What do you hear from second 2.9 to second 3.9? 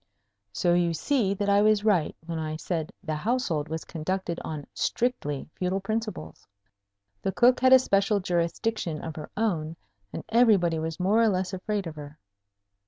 the household was